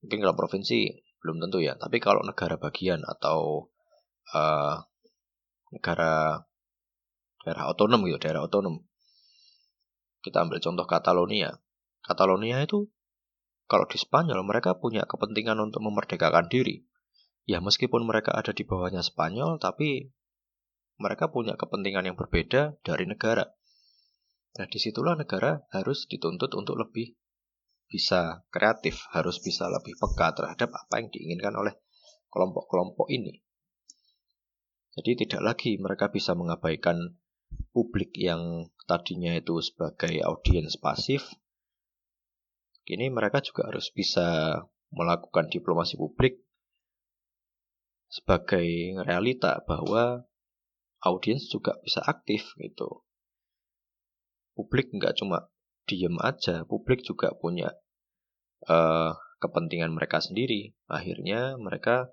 [0.00, 0.88] Mungkin kalau provinsi
[1.20, 3.68] belum tentu ya, tapi kalau negara bagian atau
[4.32, 4.80] uh,
[5.68, 6.40] negara
[7.44, 8.80] daerah otonom gitu, daerah otonom.
[10.24, 11.52] Kita ambil contoh Catalonia.
[12.00, 12.88] Catalonia itu
[13.70, 16.82] kalau di Spanyol mereka punya kepentingan untuk memerdekakan diri.
[17.46, 20.10] Ya meskipun mereka ada di bawahnya Spanyol, tapi
[20.98, 23.46] mereka punya kepentingan yang berbeda dari negara.
[24.58, 27.14] Nah di situlah negara harus dituntut untuk lebih
[27.86, 31.78] bisa kreatif, harus bisa lebih peka terhadap apa yang diinginkan oleh
[32.34, 33.38] kelompok-kelompok ini.
[34.98, 37.18] Jadi tidak lagi mereka bisa mengabaikan
[37.70, 41.22] publik yang tadinya itu sebagai audiens pasif.
[42.84, 46.42] Kini mereka juga harus bisa melakukan diplomasi publik
[48.10, 48.66] sebagai
[49.06, 50.26] realita bahwa
[51.06, 53.06] audiens juga bisa aktif gitu.
[54.58, 55.48] Publik nggak cuma
[55.86, 57.70] diem aja, publik juga punya
[58.66, 60.74] uh, kepentingan mereka sendiri.
[60.90, 62.10] Akhirnya mereka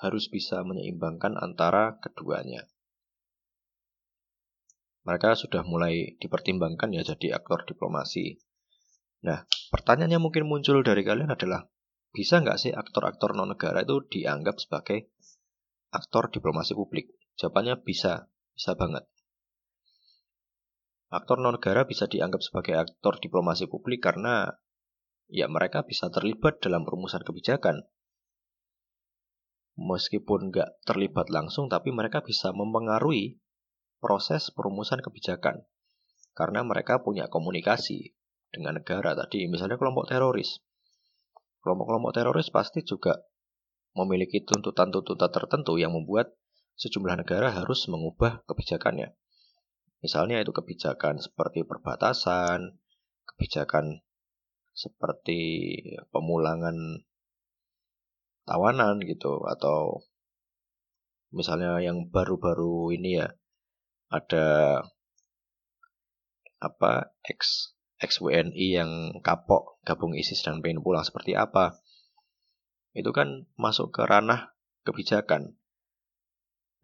[0.00, 2.68] harus bisa menyeimbangkan antara keduanya.
[5.06, 8.42] Mereka sudah mulai dipertimbangkan ya jadi aktor diplomasi.
[9.24, 11.64] Nah, pertanyaan yang mungkin muncul dari kalian adalah,
[12.12, 15.12] bisa nggak sih aktor-aktor non-negara itu dianggap sebagai
[15.92, 17.12] aktor diplomasi publik?
[17.36, 19.04] Jawabannya bisa, bisa banget.
[21.06, 24.58] Aktor non-negara bisa dianggap sebagai aktor diplomasi publik karena
[25.30, 27.86] ya mereka bisa terlibat dalam perumusan kebijakan.
[29.76, 33.38] Meskipun nggak terlibat langsung, tapi mereka bisa mempengaruhi
[34.00, 35.68] proses perumusan kebijakan.
[36.32, 38.16] Karena mereka punya komunikasi
[38.50, 40.62] dengan negara tadi, misalnya kelompok teroris.
[41.62, 43.26] Kelompok-kelompok teroris pasti juga
[43.96, 46.36] memiliki tuntutan-tuntutan tertentu yang membuat
[46.76, 49.16] sejumlah negara harus mengubah kebijakannya.
[50.04, 52.76] Misalnya itu kebijakan seperti perbatasan,
[53.24, 54.04] kebijakan
[54.76, 55.40] seperti
[56.12, 57.00] pemulangan
[58.44, 60.04] tawanan gitu atau
[61.32, 63.28] misalnya yang baru-baru ini ya
[64.12, 64.80] ada
[66.62, 68.90] apa ex ex WNI yang
[69.24, 71.80] kapok gabung ISIS dan pengen pulang seperti apa
[72.96, 75.56] itu kan masuk ke ranah kebijakan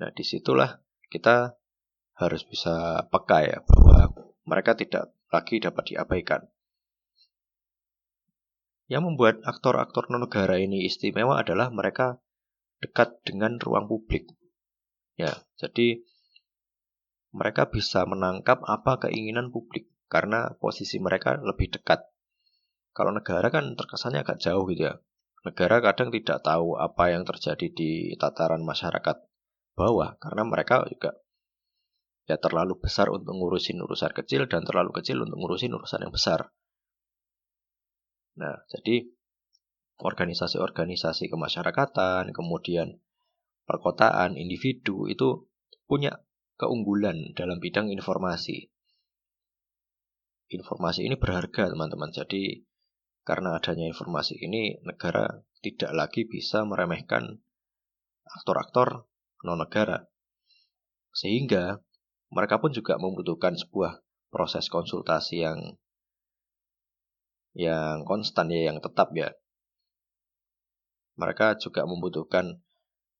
[0.00, 0.80] nah di situlah
[1.12, 1.56] kita
[2.16, 4.12] harus bisa peka ya bahwa
[4.46, 6.42] mereka tidak lagi dapat diabaikan.
[8.90, 12.20] Yang membuat aktor-aktor non-negara ini istimewa adalah mereka
[12.84, 14.28] dekat dengan ruang publik.
[15.16, 16.04] Ya, jadi
[17.32, 22.04] mereka bisa menangkap apa keinginan publik karena posisi mereka lebih dekat.
[22.92, 25.00] Kalau negara kan terkesannya agak jauh gitu ya.
[25.48, 29.16] Negara kadang tidak tahu apa yang terjadi di tataran masyarakat
[29.72, 31.16] bawah karena mereka juga
[32.28, 36.52] ya terlalu besar untuk ngurusin urusan kecil dan terlalu kecil untuk ngurusin urusan yang besar.
[38.38, 39.10] Nah, jadi
[40.00, 43.02] organisasi-organisasi kemasyarakatan, kemudian
[43.68, 45.46] perkotaan, individu itu
[45.86, 46.24] punya
[46.56, 48.71] keunggulan dalam bidang informasi.
[50.52, 52.12] Informasi ini berharga, teman-teman.
[52.12, 52.60] Jadi,
[53.24, 57.40] karena adanya informasi ini, negara tidak lagi bisa meremehkan
[58.28, 59.08] aktor-aktor
[59.40, 60.12] non-negara.
[61.16, 61.80] Sehingga
[62.28, 65.80] mereka pun juga membutuhkan sebuah proses konsultasi yang
[67.56, 69.32] yang konstan ya, yang tetap ya.
[71.16, 72.60] Mereka juga membutuhkan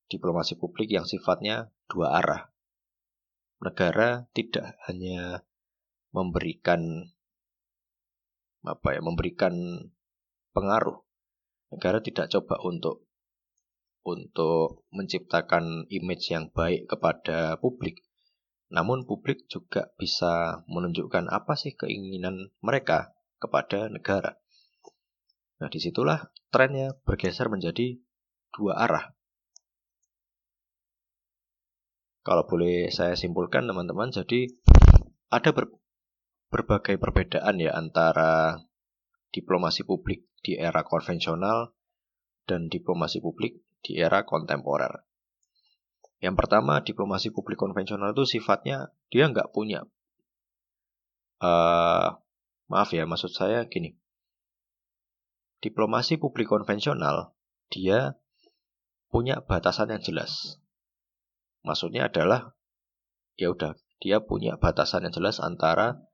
[0.09, 2.49] diplomasi publik yang sifatnya dua arah.
[3.61, 5.45] Negara tidak hanya
[6.09, 7.12] memberikan
[8.63, 9.53] apa ya, memberikan
[10.55, 11.03] pengaruh.
[11.73, 13.07] Negara tidak coba untuk
[14.03, 18.03] untuk menciptakan image yang baik kepada publik,
[18.67, 24.43] namun publik juga bisa menunjukkan apa sih keinginan mereka kepada negara.
[25.63, 26.19] Nah, di situlah
[26.51, 27.95] trennya bergeser menjadi
[28.51, 29.15] dua arah.
[32.23, 34.47] Kalau boleh saya simpulkan teman-teman, jadi
[35.27, 35.71] ada ber,
[36.53, 38.61] berbagai perbedaan ya antara
[39.33, 41.73] diplomasi publik di era konvensional
[42.45, 45.01] dan diplomasi publik di era kontemporer.
[46.21, 49.89] Yang pertama, diplomasi publik konvensional itu sifatnya dia nggak punya.
[51.41, 52.21] Uh,
[52.69, 53.97] maaf ya, maksud saya gini.
[55.59, 57.33] Diplomasi publik konvensional
[57.73, 58.21] dia
[59.09, 60.61] punya batasan yang jelas.
[61.65, 62.53] Maksudnya adalah
[63.35, 66.12] ya udah dia punya batasan yang jelas antara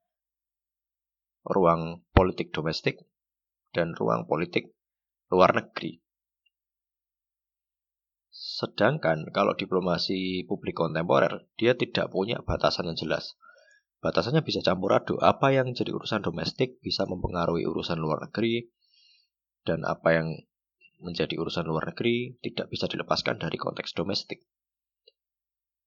[1.49, 3.01] ruang politik domestik
[3.73, 4.77] dan ruang politik
[5.33, 6.01] luar negeri.
[8.29, 13.35] Sedangkan kalau diplomasi publik kontemporer, dia tidak punya batasan yang jelas.
[13.99, 15.19] Batasannya bisa campur aduk.
[15.19, 18.71] Apa yang jadi urusan domestik bisa mempengaruhi urusan luar negeri,
[19.67, 20.27] dan apa yang
[21.03, 24.43] menjadi urusan luar negeri tidak bisa dilepaskan dari konteks domestik.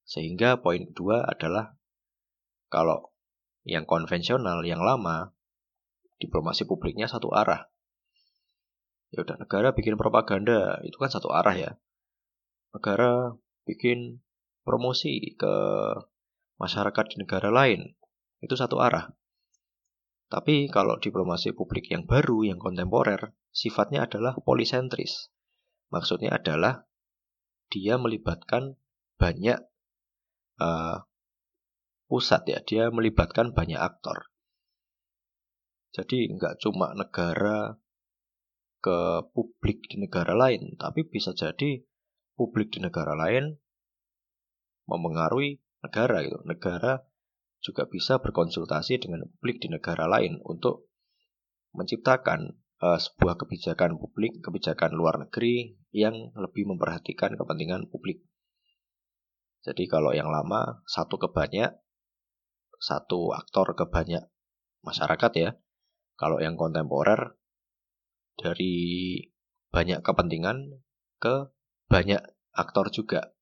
[0.05, 1.77] Sehingga poin kedua adalah
[2.69, 3.13] kalau
[3.63, 5.31] yang konvensional, yang lama,
[6.21, 7.69] diplomasi publiknya satu arah.
[9.13, 11.71] Ya udah negara bikin propaganda, itu kan satu arah ya
[12.73, 13.37] negara
[13.69, 14.19] bikin
[14.65, 15.55] promosi ke
[16.57, 17.93] masyarakat di negara lain.
[18.41, 19.13] Itu satu arah.
[20.27, 25.29] Tapi kalau diplomasi publik yang baru, yang kontemporer, sifatnya adalah polisentris.
[25.93, 26.89] Maksudnya adalah
[27.69, 28.81] dia melibatkan
[29.21, 29.61] banyak
[30.57, 31.05] uh,
[32.09, 34.32] pusat ya, dia melibatkan banyak aktor.
[35.93, 37.77] Jadi nggak cuma negara
[38.83, 41.79] ke publik di negara lain, tapi bisa jadi
[42.33, 43.55] publik di negara lain
[44.89, 46.41] mempengaruhi negara gitu.
[46.43, 47.05] Negara
[47.63, 50.91] juga bisa berkonsultasi dengan publik di negara lain untuk
[51.71, 58.25] menciptakan uh, sebuah kebijakan publik, kebijakan luar negeri yang lebih memperhatikan kepentingan publik.
[59.63, 61.71] Jadi kalau yang lama satu ke banyak,
[62.83, 64.27] satu aktor ke banyak
[64.83, 65.49] masyarakat ya.
[66.13, 67.37] Kalau yang kontemporer
[68.37, 69.17] dari
[69.73, 70.81] banyak kepentingan
[71.17, 71.49] ke
[71.89, 72.21] banyak
[72.53, 73.33] aktor juga.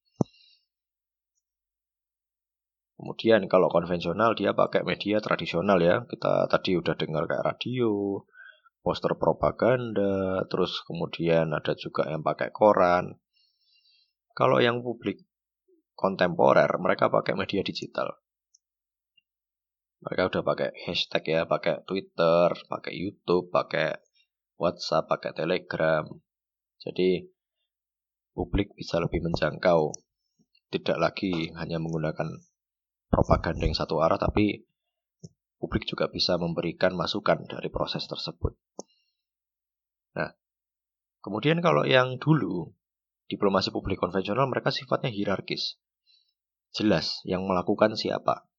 [3.01, 6.05] Kemudian kalau konvensional dia pakai media tradisional ya.
[6.05, 8.21] Kita tadi udah dengar kayak radio,
[8.85, 13.17] poster propaganda, terus kemudian ada juga yang pakai koran.
[14.37, 15.25] Kalau yang publik
[15.97, 18.20] kontemporer, mereka pakai media digital.
[20.01, 24.01] Mereka udah pakai hashtag ya, pakai Twitter, pakai YouTube, pakai
[24.57, 26.05] WhatsApp, pakai Telegram.
[26.81, 27.29] Jadi
[28.33, 29.93] publik bisa lebih menjangkau.
[30.73, 32.33] Tidak lagi hanya menggunakan
[33.13, 34.65] propaganda yang satu arah, tapi
[35.61, 38.57] publik juga bisa memberikan masukan dari proses tersebut.
[40.17, 40.33] Nah,
[41.21, 42.73] kemudian kalau yang dulu,
[43.29, 45.77] diplomasi publik konvensional mereka sifatnya hierarkis.
[46.73, 48.50] Jelas yang melakukan siapa.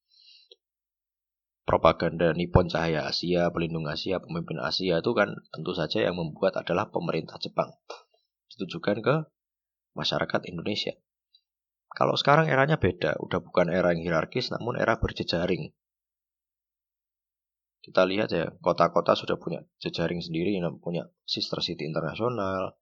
[1.72, 6.92] Propaganda Nippon Cahaya Asia, Pelindung Asia, Pemimpin Asia itu kan tentu saja yang membuat adalah
[6.92, 7.72] pemerintah Jepang.
[8.52, 9.14] Ditujukan ke
[9.96, 10.92] masyarakat Indonesia.
[11.88, 15.72] Kalau sekarang eranya beda, udah bukan era yang hierarkis namun era berjejaring.
[17.80, 22.76] Kita lihat ya, kota-kota sudah punya jejaring sendiri, punya sister city internasional,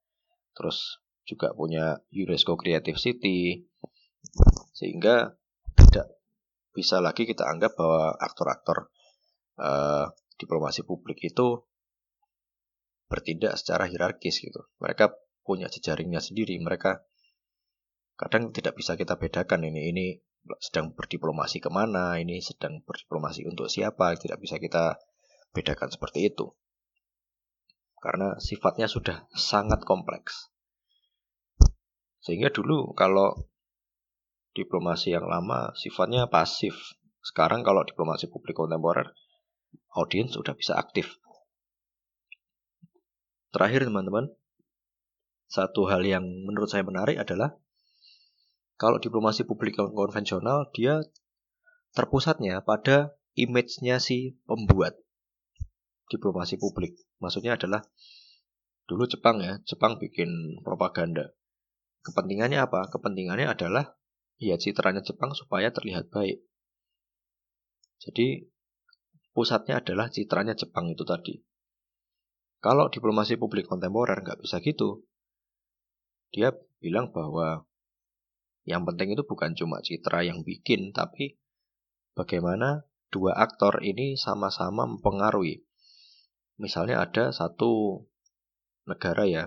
[0.51, 3.71] terus juga punya UNESCO Creative City,
[4.75, 5.39] sehingga
[6.71, 8.91] bisa lagi kita anggap bahwa aktor-aktor
[9.59, 10.07] uh,
[10.39, 11.61] diplomasi publik itu
[13.11, 14.65] bertindak secara hierarkis gitu.
[14.79, 15.11] Mereka
[15.43, 16.55] punya jejaringnya sendiri.
[16.63, 17.03] Mereka
[18.15, 20.05] kadang tidak bisa kita bedakan ini ini
[20.57, 24.97] sedang berdiplomasi ke mana, ini sedang berdiplomasi untuk siapa, tidak bisa kita
[25.53, 26.49] bedakan seperti itu.
[28.01, 30.49] Karena sifatnya sudah sangat kompleks.
[32.21, 33.50] Sehingga dulu kalau
[34.51, 36.75] diplomasi yang lama sifatnya pasif.
[37.21, 39.13] Sekarang kalau diplomasi publik kontemporer,
[39.93, 41.21] audiens sudah bisa aktif.
[43.51, 44.31] Terakhir teman-teman,
[45.51, 47.59] satu hal yang menurut saya menarik adalah
[48.79, 51.03] kalau diplomasi publik konvensional dia
[51.91, 54.95] terpusatnya pada image-nya si pembuat
[56.07, 56.95] diplomasi publik.
[57.19, 57.83] Maksudnya adalah
[58.87, 61.31] dulu Jepang ya, Jepang bikin propaganda.
[62.01, 62.89] Kepentingannya apa?
[62.89, 64.00] Kepentingannya adalah
[64.41, 66.41] ya citranya Jepang supaya terlihat baik.
[68.01, 68.49] Jadi
[69.37, 71.37] pusatnya adalah citranya Jepang itu tadi.
[72.57, 75.05] Kalau diplomasi publik kontemporer nggak bisa gitu
[76.31, 77.67] dia bilang bahwa
[78.63, 81.35] yang penting itu bukan cuma citra yang bikin, tapi
[82.15, 85.67] bagaimana dua aktor ini sama-sama mempengaruhi.
[86.55, 88.05] Misalnya ada satu
[88.87, 89.43] negara ya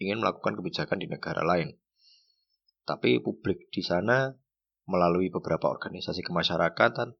[0.00, 1.76] ingin melakukan kebijakan di negara lain.
[2.82, 4.30] Tapi publik di sana
[4.90, 7.14] melalui beberapa organisasi kemasyarakatan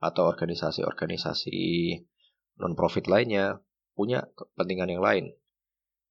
[0.00, 1.58] atau organisasi-organisasi
[2.62, 3.60] non-profit lainnya
[3.92, 5.24] punya kepentingan yang lain.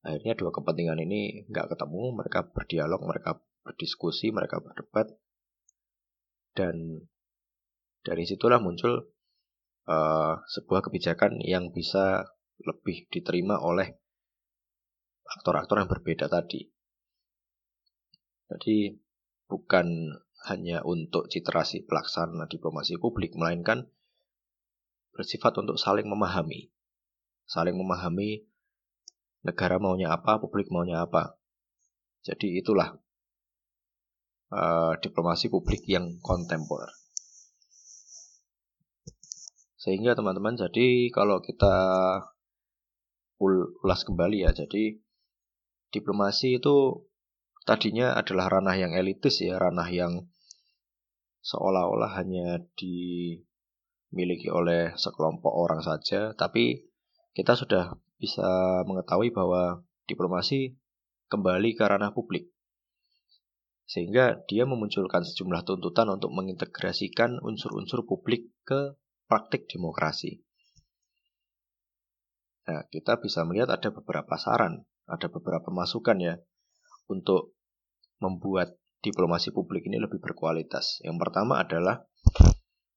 [0.03, 5.11] Akhirnya dua kepentingan ini nggak ketemu, mereka berdialog, mereka berdiskusi, mereka berdebat,
[6.55, 7.03] dan
[8.03, 9.11] dari situlah muncul
[9.87, 12.25] uh, sebuah kebijakan yang bisa
[12.63, 13.91] lebih diterima oleh
[15.39, 16.67] aktor-aktor yang berbeda tadi.
[18.49, 18.97] Jadi
[19.45, 20.17] bukan
[20.49, 23.85] hanya untuk citra si pelaksana diplomasi publik, melainkan
[25.13, 26.73] bersifat untuk saling memahami.
[27.45, 28.45] Saling memahami
[29.45, 31.37] negara maunya apa, publik maunya apa.
[32.25, 32.97] Jadi itulah
[34.53, 36.89] uh, diplomasi publik yang kontemporer.
[39.79, 41.75] Sehingga teman-teman, jadi kalau kita
[43.39, 44.99] ulas kembali ya, jadi
[45.95, 47.07] diplomasi itu
[47.69, 50.25] tadinya adalah ranah yang elitis ya, ranah yang
[51.45, 56.89] seolah-olah hanya dimiliki oleh sekelompok orang saja, tapi
[57.37, 60.81] kita sudah bisa mengetahui bahwa diplomasi
[61.29, 62.49] kembali ke ranah publik.
[63.85, 68.97] Sehingga dia memunculkan sejumlah tuntutan untuk mengintegrasikan unsur-unsur publik ke
[69.29, 70.41] praktik demokrasi.
[72.65, 76.37] Nah, kita bisa melihat ada beberapa saran, ada beberapa masukan ya
[77.09, 77.57] untuk
[78.19, 80.99] membuat diplomasi publik ini lebih berkualitas.
[81.03, 82.03] Yang pertama adalah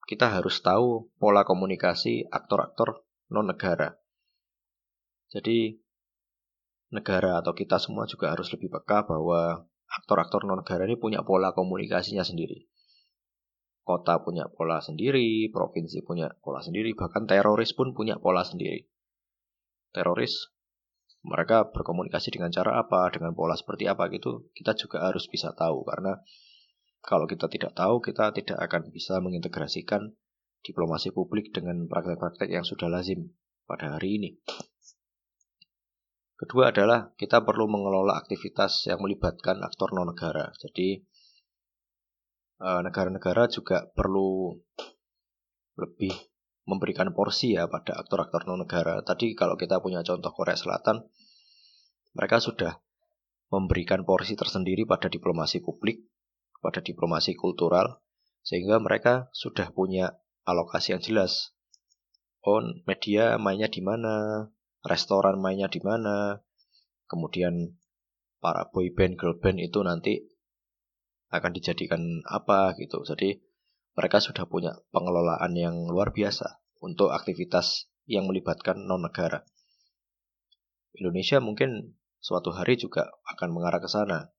[0.07, 3.97] kita harus tahu pola komunikasi aktor-aktor non-negara.
[5.31, 5.79] Jadi
[6.93, 12.27] negara atau kita semua juga harus lebih peka bahwa aktor-aktor non-negara ini punya pola komunikasinya
[12.27, 12.69] sendiri
[13.83, 18.87] kota punya pola sendiri, provinsi punya pola sendiri, bahkan teroris pun punya pola sendiri.
[19.93, 20.55] Teroris
[21.23, 25.87] mereka berkomunikasi dengan cara apa, dengan pola seperti apa gitu, kita juga harus bisa tahu
[25.87, 26.19] karena
[27.03, 30.15] kalau kita tidak tahu, kita tidak akan bisa mengintegrasikan
[30.63, 33.35] diplomasi publik dengan praktek-praktek yang sudah lazim
[33.67, 34.31] pada hari ini.
[36.39, 40.51] Kedua adalah kita perlu mengelola aktivitas yang melibatkan aktor non-negara.
[40.59, 41.07] Jadi
[42.63, 44.55] Eh, negara-negara juga perlu
[45.75, 46.15] lebih
[46.63, 49.03] memberikan porsi ya pada aktor-aktor non negara.
[49.03, 51.03] Tadi kalau kita punya contoh Korea Selatan,
[52.15, 52.79] mereka sudah
[53.51, 56.07] memberikan porsi tersendiri pada diplomasi publik,
[56.63, 58.01] pada diplomasi kultural,
[58.41, 61.53] sehingga mereka sudah punya alokasi yang jelas.
[62.43, 64.49] Oh, media mainnya di mana,
[64.83, 66.43] restoran mainnya di mana,
[67.07, 67.79] kemudian
[68.43, 70.27] para boy band, girl band itu nanti
[71.31, 73.05] akan dijadikan apa gitu.
[73.07, 73.41] Jadi
[73.93, 79.45] mereka sudah punya pengelolaan yang luar biasa untuk aktivitas yang melibatkan non-negara.
[80.97, 84.33] Indonesia mungkin suatu hari juga akan mengarah ke sana.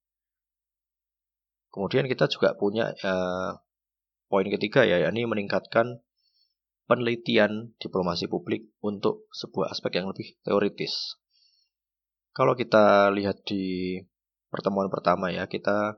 [1.74, 3.52] Kemudian kita juga punya eh,
[4.30, 6.02] poin ketiga ya, yakni meningkatkan
[6.86, 11.18] penelitian diplomasi publik untuk sebuah aspek yang lebih teoritis.
[12.34, 13.98] Kalau kita lihat di
[14.50, 15.98] pertemuan pertama ya, kita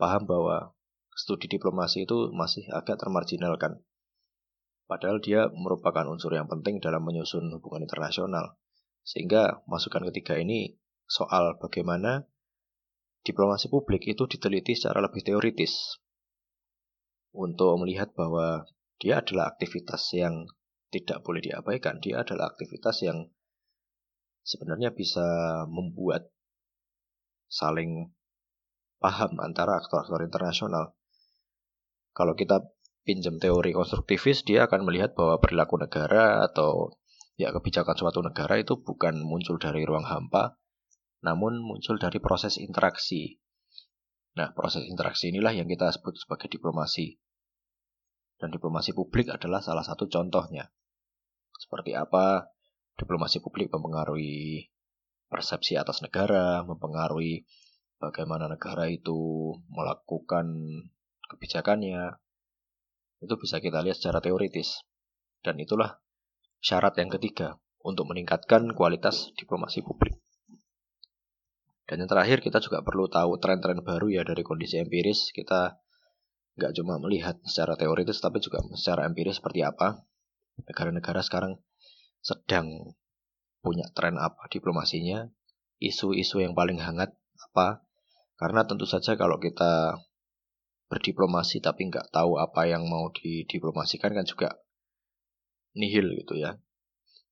[0.00, 0.72] paham bahwa
[1.20, 3.84] studi diplomasi itu masih agak termarginalkan.
[4.88, 8.56] Padahal dia merupakan unsur yang penting dalam menyusun hubungan internasional.
[9.04, 12.24] Sehingga masukan ketiga ini soal bagaimana
[13.20, 16.00] diplomasi publik itu diteliti secara lebih teoritis.
[17.30, 18.66] Untuk melihat bahwa
[18.98, 20.48] dia adalah aktivitas yang
[20.90, 22.02] tidak boleh diabaikan.
[22.02, 23.30] Dia adalah aktivitas yang
[24.42, 25.22] sebenarnya bisa
[25.70, 26.32] membuat
[27.46, 28.10] saling
[28.98, 30.98] paham antara aktor-aktor internasional.
[32.10, 32.66] Kalau kita
[33.06, 36.94] pinjam teori konstruktivis, dia akan melihat bahwa perilaku negara atau
[37.40, 40.60] ya kebijakan suatu negara itu bukan muncul dari ruang hampa,
[41.24, 43.40] namun muncul dari proses interaksi.
[44.36, 47.18] Nah, proses interaksi inilah yang kita sebut sebagai diplomasi.
[48.40, 50.72] Dan diplomasi publik adalah salah satu contohnya.
[51.60, 52.48] Seperti apa
[52.96, 54.68] diplomasi publik mempengaruhi
[55.28, 57.44] persepsi atas negara, mempengaruhi
[58.00, 60.46] bagaimana negara itu melakukan
[61.30, 62.18] kebijakannya,
[63.22, 64.82] itu bisa kita lihat secara teoritis.
[65.40, 66.02] Dan itulah
[66.60, 70.18] syarat yang ketiga untuk meningkatkan kualitas diplomasi publik.
[71.88, 75.32] Dan yang terakhir kita juga perlu tahu tren-tren baru ya dari kondisi empiris.
[75.34, 75.74] Kita
[76.54, 80.02] nggak cuma melihat secara teoritis tapi juga secara empiris seperti apa
[80.68, 81.56] negara-negara sekarang
[82.20, 82.92] sedang
[83.64, 85.28] punya tren apa diplomasinya,
[85.80, 87.12] isu-isu yang paling hangat
[87.52, 87.84] apa,
[88.36, 90.00] karena tentu saja kalau kita
[90.90, 94.58] berdiplomasi tapi nggak tahu apa yang mau didiplomasikan kan juga
[95.78, 96.58] nihil gitu ya.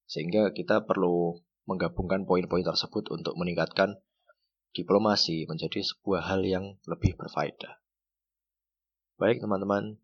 [0.06, 3.98] Sehingga kita perlu menggabungkan poin-poin tersebut untuk meningkatkan
[4.72, 7.82] diplomasi menjadi sebuah hal yang lebih berfaedah.
[9.18, 9.98] Baik teman-teman,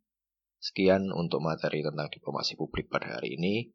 [0.58, 3.70] sekian untuk materi tentang diplomasi publik pada hari ini.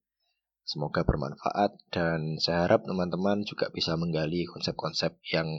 [0.67, 5.49] Semoga bermanfaat dan saya harap teman-teman juga bisa menggali konsep-konsep yang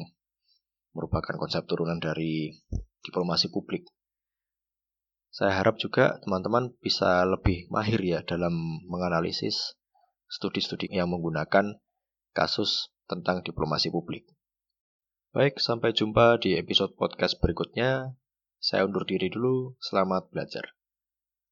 [0.94, 2.54] merupakan konsep turunan dari
[3.02, 3.90] diplomasi publik.
[5.30, 9.78] Saya harap juga teman-teman bisa lebih mahir ya dalam menganalisis
[10.26, 11.78] studi-studi yang menggunakan
[12.34, 14.26] kasus tentang diplomasi publik.
[15.30, 18.18] Baik, sampai jumpa di episode podcast berikutnya.
[18.58, 19.78] Saya undur diri dulu.
[19.78, 20.74] Selamat belajar.